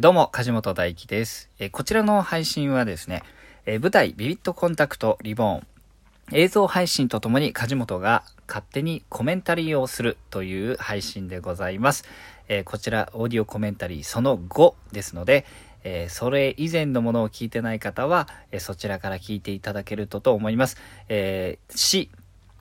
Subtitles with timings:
[0.00, 1.48] どうも、梶本大輝です。
[1.70, 3.22] こちらの配信はですね、
[3.64, 5.66] 舞台ビビットコンタクトリボーン
[6.32, 12.06] 映像配信とともに梶本が勝手にコメンタリーをするという配信でございます。
[12.64, 15.46] こちらオーディオコメンタリーその5ですので、
[15.84, 20.76] えそれ以前のものを聞いてない方は、えそちらから聞いていただけるとと思います。
[21.08, 22.10] えーし、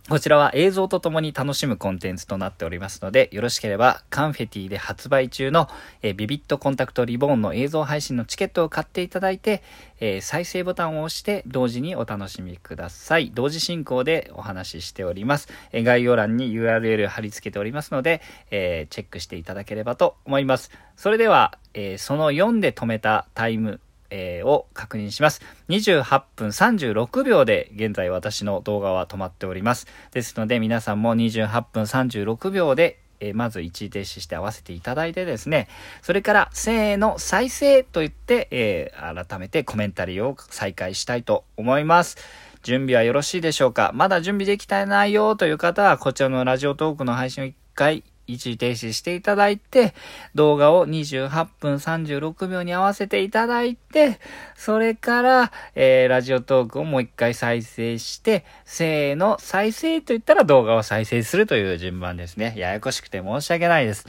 [0.09, 5.69] こちらは映像とともに楽しむコンテンツとなっておりますので、よろしければカンフェティで発売中の、
[6.01, 9.63] えビビットコンタクトリボーンの映像配信のチケットを買っていただいて、
[10.01, 13.31] えー再生ボタンを押して同時にお楽しみください。
[13.33, 15.47] 同時進行でお話ししております。
[15.71, 20.69] え概要欄に URL 貼り付けておりますので、えーチェックしていただければと思います。
[20.97, 23.79] それでは、えーその4で止めたタイム、
[24.15, 25.41] えーを確認します。
[25.69, 29.87] 28分36秒で現在私の動画は止まっております。
[30.11, 35.67] ですので皆さんも28分36秒でえまず一時停止して合わせていただいてですね、
[36.01, 42.17] それから、せーの、再生と言って、えー改めてコメンタリーを再開したいと思います。
[42.63, 43.91] 準備はよろしいでしょうか？
[43.93, 49.93] まだ準備できてないよという方は、こちらのラジオトークの配信を一回、一時停止していただいて、
[50.35, 54.19] 動画を28分36秒に合わせていただいて、
[54.55, 62.53] それから、えーラジオトークをもう一回再生して、せーの、再生と言ったら動画を再生するという順番ですね。
[62.57, 64.07] ややこしくて申し訳ないです。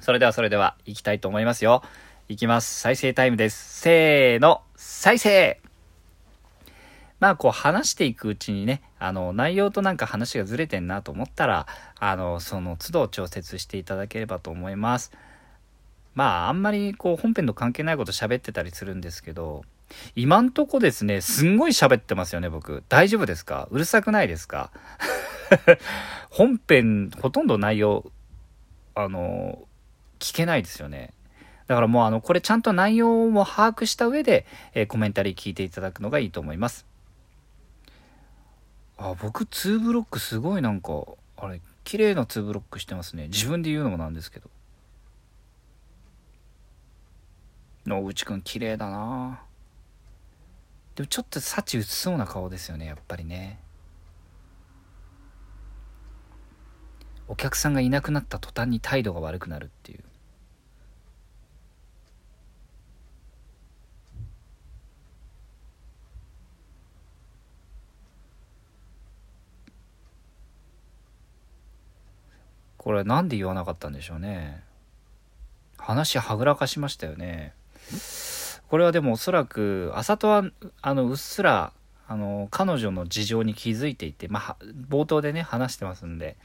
[0.00, 1.82] それではそれでは、行きたいと思いますよ。
[2.28, 2.80] 行きます。
[2.80, 3.80] 再生タイムです。
[3.80, 5.60] せーの、再生
[7.20, 11.66] まあ、こう話していくうちにね、あの、内容となんか話がずれてんなと思ったら、
[11.98, 15.10] あの、その都度調節していただければと思います。
[16.14, 19.64] まあ、あんまりこう本編と関係ないこと喋ってたりするんですけど、
[20.14, 22.84] 今んとこですね、すんごい喋ってますよね、僕。
[22.88, 23.68] 大丈夫ですか？
[23.70, 24.70] うるさくないですか？
[26.30, 28.04] 本編、ほとんど内容、
[28.94, 29.66] あの、
[30.18, 31.14] 聞けないですよね。
[31.68, 36.87] だからもうあの、これちゃんと内容も把握した上で、えーコメンタリー聞いていただくのがいいと思います。
[38.98, 41.04] あ、僕2ブロックすごいなんか、
[41.36, 43.28] あれ、綺麗な2ブロックしてますね。
[43.28, 44.50] 自分で言うのもなんですけど。
[47.86, 49.40] 野口くん綺麗だな
[50.94, 53.60] でもちょっと幸薄そうな顔ですよね、やっぱりね。
[57.28, 60.04] お客さんがいなくなった途端に態度が悪くなるっていう。
[72.78, 74.62] これなんで言わなかったんでしょうね。
[75.76, 77.52] 話はぐらかしましたよね。
[78.68, 80.44] これはでもおそらく、あさとは、
[80.82, 81.72] あの、うっすら、
[82.06, 84.56] あの、彼女の事情に気づいていて、まあ、
[84.88, 86.36] 冒頭でね、話してますんで、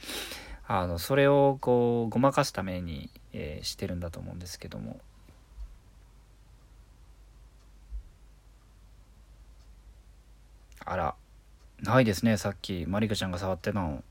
[0.67, 4.99] あの、それをこう、ごまかすために、えーしてるんだと思うんですけども。
[10.85, 11.15] あら、
[11.81, 14.03] ないですね、さっき、まりかちゃんが触ってたの。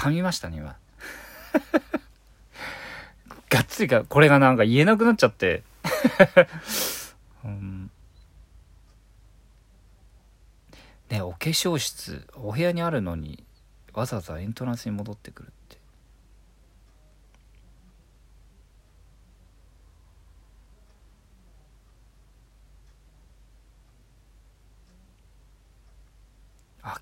[0.00, 0.78] 噛みましたね、今。
[3.50, 5.62] がっつりか、これがなんか言えなくなっちゃって。
[7.44, 7.90] うん
[11.10, 13.44] ねお化粧室、お部屋にあるのに、
[13.92, 15.76] わざわざエントランスに戻ってくるって。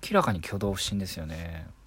[0.03, 1.78] 明らかに挙動不審ですよね。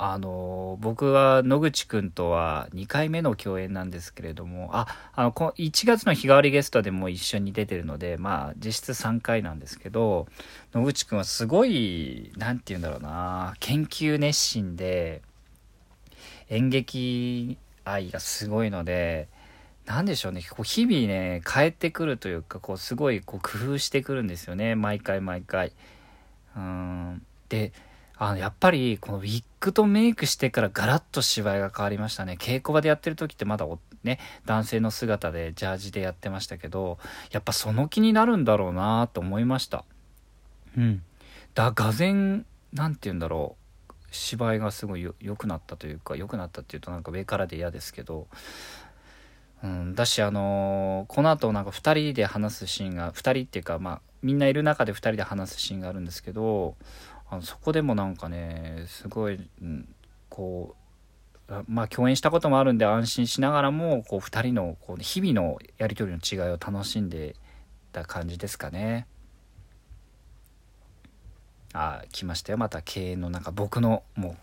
[0.00, 10.28] あの僕は野口くんとは2回目の共演なんですけれどもああのこ1月の日替わりゲストでも一緒に出てるのでまあ実質3回なんですけど
[10.72, 15.20] 野口くんはすごい何て言うんだろうな研究熱心で
[16.48, 19.26] 演劇愛がすごいので
[19.84, 25.72] なんでしょうねこう日々ね変えてくるというかこうすごいこう工夫してくるんですよね毎回毎回。
[26.56, 27.72] うんで
[28.20, 32.36] あのやっぱりこのウィッグとメイクしてからガラッと芝居が変わりましたね。
[32.38, 33.66] 稽古場でやってる時ってまだ
[34.02, 36.98] ね男性の姿でジャージでやってましたけど
[37.30, 39.84] やっぱその気になるんだろうなと思いました。
[40.76, 41.02] うん。
[41.54, 43.56] だがぜんなんて言うんだろ
[43.88, 43.92] う。
[44.10, 48.26] 芝居がすごい良くなったというか良くなったっていうとなんか上からで嫌ですけど。
[49.62, 56.76] うん、だしあのーこの後なんか2人で話すシーンが2人っていうかまあみんないる中で2人で話すシーンがあるんですけど
[57.30, 59.88] あのそこでもなんかねすごい、うん、
[60.28, 60.74] こ
[61.48, 67.36] うまあ共演したこともあるんで安心しながらもこう2人のこう日々のやり取りの違いを楽しんで
[67.92, 69.06] た感じですかね。
[71.74, 74.36] あ来ましたよまた経営のなんか僕のも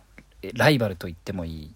[0.43, 1.75] うライバルと言ってもいい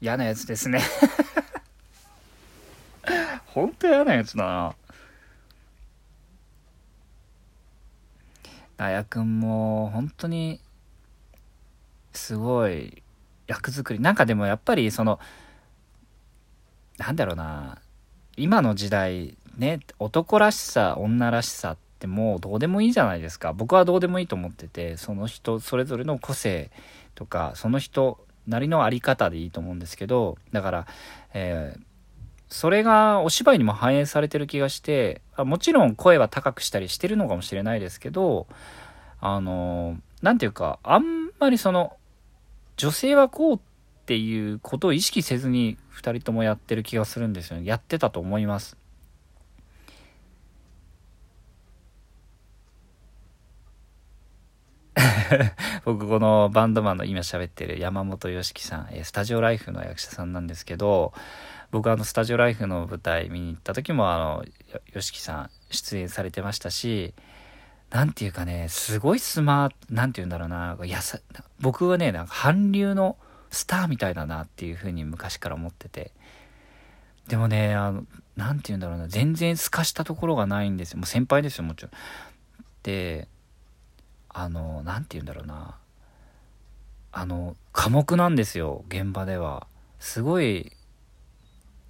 [0.00, 0.80] 嫌なやつですね。
[3.46, 4.74] 本当嫌なやつだな。
[8.76, 10.60] ダヤ君も本当に
[12.12, 13.02] すごい
[13.48, 14.00] 役作り。
[14.00, 15.18] なんかでもやっぱりその
[16.98, 17.78] なんだろうな。
[18.36, 23.52] 今の時代ね男らしさ女らしさってもうどうでもいいじゃないですか。
[23.52, 26.70] 僕はどうでもいいと思っててその人それぞれの個性
[27.16, 30.86] とかその人なりの在り方でいいと思うんですけどだから、
[31.34, 31.80] えー、
[32.48, 38.46] それがお芝居にも反映されてる気がしてもちろん声は高くしたりしてるのかもしれないですけど
[39.20, 41.96] あの何て言うかあんまりその
[42.76, 43.60] 女性はこうっ
[44.06, 47.66] ていうことを意識せずに2人ともやってる気がするんですよね。
[47.66, 48.77] やってたと思います。
[55.84, 61.12] 僕このバンドマンの今喋ってる山本良樹さんえ、スタジオライフの役者さんなんですけど、
[61.70, 64.44] 僕あのスタジオライフの舞台見に行った時もあの、
[64.92, 67.14] 良樹さん出演されてましたし、
[67.90, 71.18] なんていうかね、すごいスマート、なんて言うんだろうな、やさ、
[71.60, 73.16] 僕はね、なんか韓流の
[73.50, 76.12] スターみたいだなっていうふうに昔から思ってて。
[77.28, 78.04] でもね、あの、
[78.36, 80.98] なんて言うんだろうな、全然透かしたところがないんですよ。
[80.98, 81.90] もう先輩ですよ、もちろん。
[82.82, 83.28] で、
[84.40, 85.74] あの何て言うんだろうな
[87.10, 89.66] あの寡黙なんですよ現場では
[89.98, 90.70] すごい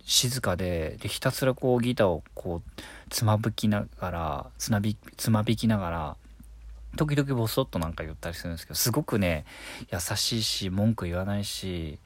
[0.03, 2.81] 静かででひたすらこうギターをこう
[3.11, 6.17] つまぶきながらつなびつまびきながら
[6.97, 9.45] 時々ボソッとなんか言ったりするんですけどすごくね
[9.93, 11.99] 優しいし文句言わないし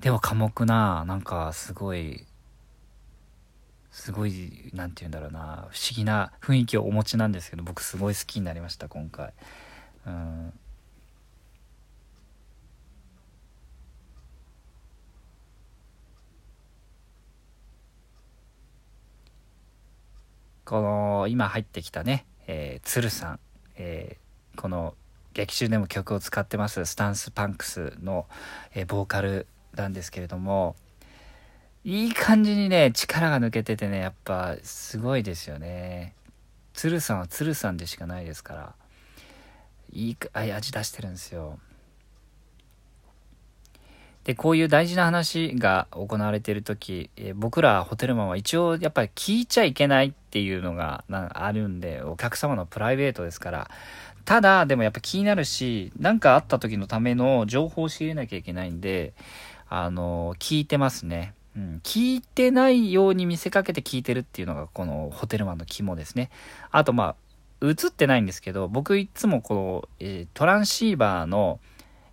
[0.00, 2.26] でも寡黙ななんかすごい
[3.90, 9.32] すごい何て言うんだろうな不思議な雰囲気をお持ちなんですけど僕すごい好きになりました今回。
[20.68, 23.40] この今入ってきたね、えー、鶴さん、
[23.78, 24.94] えー、この
[25.32, 28.26] 劇中でも曲を使ってますスタンスパンクスの、
[28.74, 30.76] えー、ボーカルなんですけれども
[31.84, 36.12] いい感じにね力が抜けててねやっぱすごいですよね。
[36.74, 38.74] 鶴さんは鶴さんでしかないですから。
[39.92, 41.58] いい味出してるんですよ。
[44.24, 53.70] で、こういう大事な話が行われている時、え、僕らホテルマンは一応やっぱり聞いちゃいけないっていうのがあるんで、お客様のプライベートですから、
[54.26, 59.14] ただ、でもやっぱ気になるし、何かあった時のための情報を仕入れなきゃいけないんで、
[59.70, 61.32] あの、聞いてますね。
[61.56, 66.30] うん、聞いてないように見せかけて聞いてるっていうのがこのホテルマンの肝ですね。
[66.70, 67.14] あとまあ、
[67.62, 71.60] 映ってないんですけど、僕いつもこの、え、トランシーバーの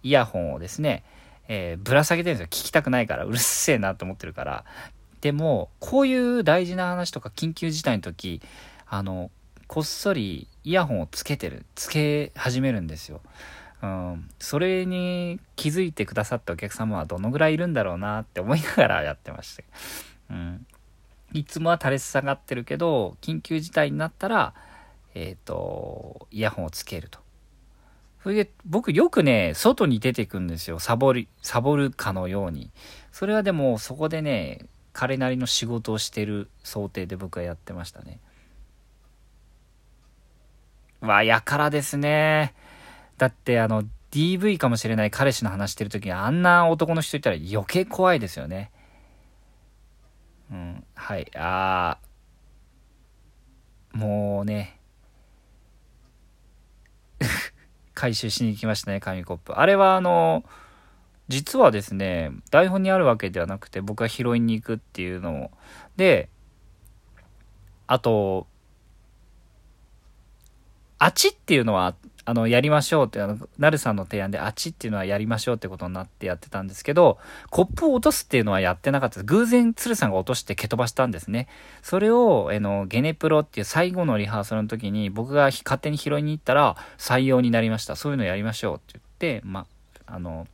[0.03, 1.03] イヤホンをですね、
[1.47, 2.47] えー、ぶら下げてるんですよ。
[2.47, 4.66] 聞きたくないから、うるせえなと思ってるから。
[5.21, 8.42] でも、こういう大事な話とか緊急事態の時、
[8.87, 9.31] あの、
[9.68, 13.21] こっそりイヤホンをつけてる、つけ始めるんですよ。
[13.81, 19.66] うん、それに気づいてくださったお客様はどのぐらいいるんだろうなって思いながらやってまして。
[20.30, 20.66] うん、
[21.33, 24.54] いつもは垂れ下がってるけど、緊急事態になったら、
[25.16, 27.19] えっ、ー、と、イヤホンをつけると。
[28.22, 30.80] それで、僕よくね、外に出てくんですよ。
[30.80, 32.72] サボり、サボるかのように。
[33.12, 38.19] それはでも、そこでね、彼なりの仕事をしてる想定で僕はやってましたね。
[41.02, 42.54] わ、やからですね。
[43.18, 48.72] だって、あの、DV かもしれない彼氏の話してる時にあんな男の人いたら余計怖いですよね。
[50.50, 54.80] うん、はい、あー、もうね、
[57.95, 59.54] 回収しに行きましたね、紙コップ。
[59.57, 60.44] あれはあの、
[61.28, 65.52] 実はですね、台本にあるわけではなくて、僕が拾いに行くっていうのを。
[65.95, 66.30] で、
[67.87, 68.47] あと、
[70.99, 77.19] あちっていうのはあの、やりましょうって、あの、なるさんの提案で、あっちっていうのはやりましょうってことになってやってたんですけど、
[77.51, 79.23] コップを落とすっていうのはやってなかったです。
[79.25, 81.47] 偶然、鶴さんが落として蹴飛ばしたんですね。
[81.83, 87.95] それを、あの、ゲネプロっていう最後のリハーサルの時に、僕が勝手に拾いに行ったら、採用になりました。
[87.95, 89.67] そういうのやりましょうって言って、ま、
[90.07, 90.47] あの、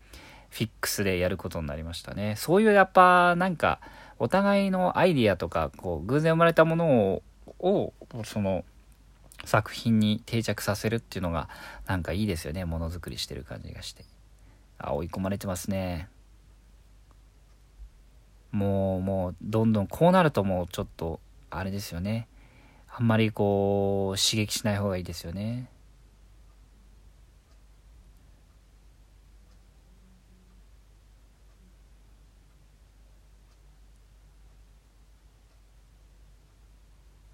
[0.52, 2.36] フィックスでやることになりましたね。
[2.38, 3.80] そういうやっぱなんか
[4.20, 7.24] お互いのアイディアとかこう偶然生まれたものを
[7.60, 7.94] を
[8.26, 8.66] その
[9.46, 11.50] 作品に定着させるっていうのが
[11.86, 12.66] なんかいいですよね。
[12.66, 14.06] ものづくりしてる感じがして。
[14.78, 16.10] あ追い込まれてますね。
[18.52, 21.20] もうもうどんどんこうなるともうちょっと
[21.50, 22.28] あれですよね。
[22.94, 25.70] あんまりこう刺激しない方がいいですよね。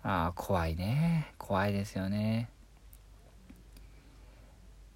[0.08, 1.34] ああ、怖いね。
[1.38, 2.48] 怖いですよね。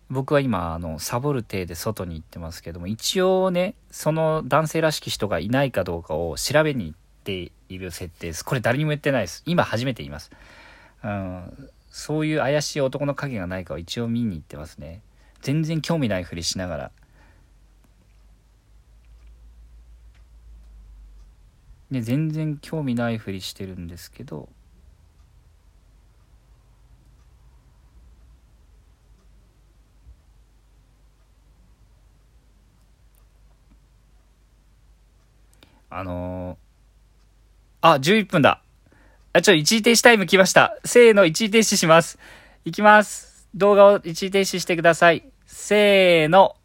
[0.10, 8.46] 僕は今、あの、サボる体で外に行ってますけども、一応ね、その男性らしき人がいないかどうかを調べに行っている設定です。
[8.46, 9.44] これ誰にも言ってないです。
[9.46, 10.32] 今初めて言います。
[11.04, 15.02] うん、そういう怪しい男の影がないかを一応見に行ってますね。
[15.42, 16.92] 全然興味ないふりしながら。
[21.90, 24.48] ね、全然興味ないふりしてるんですけど、
[35.94, 38.64] あのー、あ、11分だ。
[39.34, 40.78] あ、ちょ、一時停止タイム来ました。
[40.86, 42.18] せーの、一時停止します。
[42.64, 43.50] いきます。
[43.54, 45.26] 動画を一時停止してください。
[45.46, 46.56] せーの、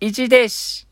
[0.00, 0.86] 一時停止。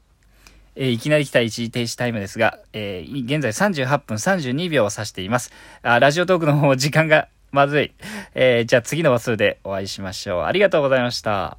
[0.76, 5.50] えー、いきなり来た一時停止タイムですが、えー、現在38分32秒を指しています。
[5.82, 7.92] あ、ラジオトークの方、時間がまずい。
[8.34, 10.42] えー、じゃあ次の話数でお会いしましょう。
[10.42, 11.56] ありがとうございました。